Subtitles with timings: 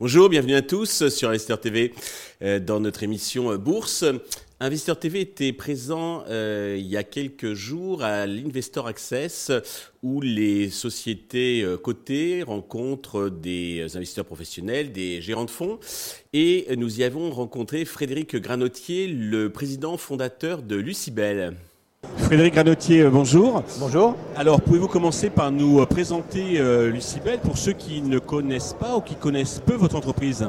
[0.00, 1.92] Bonjour, bienvenue à tous sur Investor TV
[2.42, 4.04] euh, dans notre émission euh, Bourse.
[4.58, 9.52] Investor TV était présent euh, il y a quelques jours à l'Investor Access
[10.02, 15.78] où les sociétés cotées rencontrent des investisseurs professionnels, des gérants de fonds
[16.32, 21.56] et nous y avons rencontré Frédéric Granotier, le président fondateur de Lucibel.
[22.16, 23.62] Frédéric Granotier, euh, bonjour.
[23.78, 24.16] Bonjour.
[24.36, 28.96] Alors, pouvez-vous commencer par nous euh, présenter euh, Lucibel pour ceux qui ne connaissent pas
[28.96, 30.46] ou qui connaissent peu votre entreprise?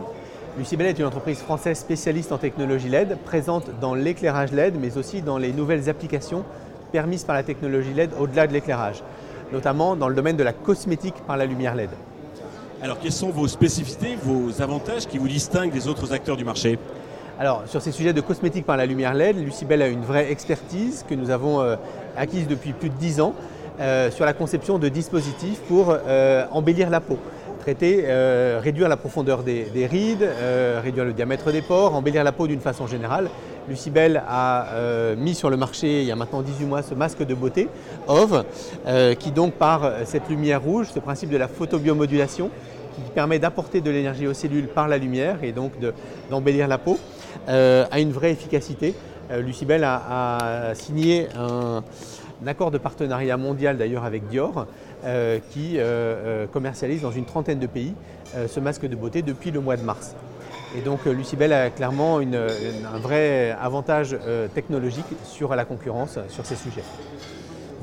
[0.58, 5.22] Lucibel est une entreprise française spécialiste en technologie LED, présente dans l'éclairage LED, mais aussi
[5.22, 6.44] dans les nouvelles applications
[6.92, 9.02] permises par la technologie LED au-delà de l'éclairage,
[9.54, 11.90] notamment dans le domaine de la cosmétique par la lumière LED.
[12.82, 16.80] Alors, quelles sont vos spécificités, vos avantages qui vous distinguent des autres acteurs du marché?
[17.42, 21.04] Alors, sur ces sujets de cosmétique par la lumière LED, Lucibel a une vraie expertise
[21.10, 21.76] que nous avons euh,
[22.16, 23.34] acquise depuis plus de 10 ans
[23.80, 27.18] euh, sur la conception de dispositifs pour euh, embellir la peau.
[27.62, 28.06] Traiter,
[28.60, 30.28] réduire la profondeur des, rides,
[30.84, 33.30] réduire le diamètre des pores, embellir la peau d'une façon générale.
[33.70, 34.66] Lucibel a
[35.16, 37.68] mis sur le marché il y a maintenant 18 mois ce masque de beauté,
[38.08, 38.46] OV,
[39.20, 42.50] qui donc par cette lumière rouge, ce principe de la photobiomodulation,
[42.96, 45.74] qui permet d'apporter de l'énergie aux cellules par la lumière et donc
[46.32, 46.98] d'embellir la peau,
[47.48, 48.96] a une vraie efficacité.
[49.32, 51.84] Euh, Lucibel a, signé un,
[52.46, 54.66] accord de partenariat mondial d'ailleurs avec Dior
[55.06, 55.78] euh, qui
[56.52, 57.94] commercialise dans une trentaine de pays
[58.48, 60.16] ce masque de beauté depuis le mois de mars.
[60.76, 64.18] Et donc Lucibel a clairement un vrai avantage
[64.56, 66.84] technologique sur la concurrence sur ces sujets.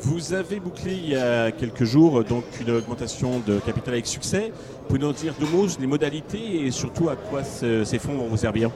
[0.00, 4.52] Vous avez bouclé il y a quelques jours donc une augmentation de capital avec succès.
[4.88, 8.38] Pouvez-vous nous dire deux mots, les modalités et surtout à quoi ces fonds vont vous
[8.38, 8.70] servir?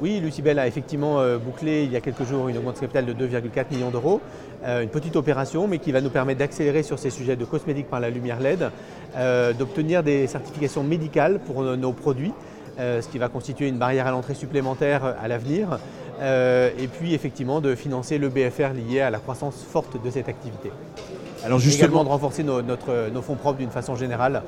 [0.00, 3.14] Oui, Lucibel a effectivement euh, bouclé il y a quelques jours une augmentation de capital
[3.14, 4.20] de 2,4 millions d'euros.
[4.64, 7.88] Euh, une petite opération, mais qui va nous permettre d'accélérer sur ces sujets de cosmétiques
[7.88, 8.70] par la lumière LED,
[9.16, 12.32] euh, d'obtenir des certifications médicales pour nos produits,
[12.76, 15.78] ce qui va constituer une barrière à l'entrée supplémentaire à l'avenir.
[16.20, 20.72] et puis effectivement de financer le BFR lié à la croissance forte de cette activité.
[21.44, 24.42] Alors justement, Également de renforcer nos, fonds propres d'une façon générale.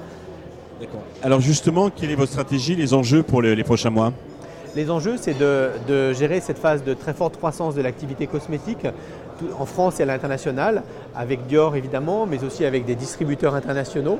[1.22, 4.12] Alors justement, quelle est votre stratégie, les enjeux pour les prochains mois?
[4.74, 8.86] Les enjeux, c'est de, gérer cette phase de très forte croissance de l'activité cosmétique
[9.58, 10.82] en France et à l'international,
[11.14, 14.18] avec Dior évidemment, mais aussi avec des distributeurs internationaux.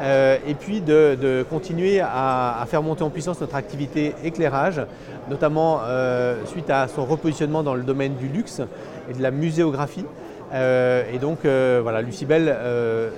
[0.00, 4.80] Euh, et puis de, continuer à, faire monter en puissance notre activité éclairage,
[5.28, 8.62] notamment euh, suite à son repositionnement dans le domaine du luxe
[9.10, 10.06] et de la muséographie.
[10.52, 12.56] Euh, et donc voilà, Lucibel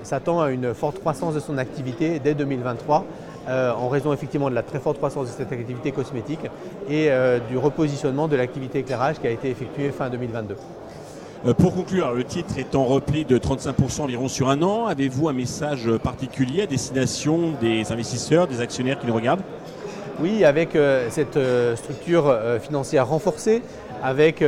[0.02, 3.04] s'attend à une forte croissance de son activité dès 2023
[3.48, 6.44] euh, en raison effectivement de la très forte croissance de cette activité cosmétique
[6.88, 10.56] et euh, du repositionnement de l'activité éclairage qui a été effectué fin 2022.
[11.44, 14.86] Euh, pour conclure, le titre est en repli de 35% environ sur un an.
[14.86, 19.42] Avez-vous un message particulier à destination des investisseurs, des actionnaires qui nous regardent?
[20.20, 20.76] Oui, avec
[21.08, 21.38] cette
[21.74, 23.62] structure financière renforcée,
[24.02, 24.44] avec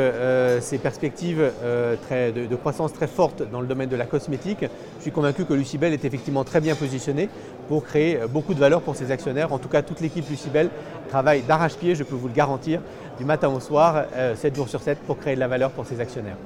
[0.61, 4.65] ces perspectives de, de, croissance très fortes dans le domaine de la cosmétique,
[4.99, 7.29] je suis convaincu que Lucibel est effectivement très bien positionné
[7.69, 9.53] pour créer beaucoup de valeur pour ses actionnaires.
[9.53, 10.71] En tout cas, toute l'équipe Lucibel
[11.09, 12.81] travaille d'arrache-pied, je peux vous le garantir,
[13.19, 14.05] du matin au soir,
[14.37, 16.37] 7 euh, jours sur 7, pour créer de la valeur pour ses actionnaires.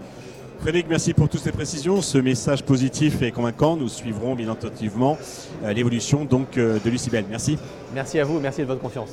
[0.61, 2.03] Frédéric, merci pour toutes ces précisions.
[2.03, 5.17] Ce message positif et convaincant, nous suivrons bien attentivement
[5.65, 7.25] euh, l'évolution donc euh, de Lucibel.
[7.31, 7.59] Merci.
[7.95, 9.11] Merci à vous, merci de votre confiance.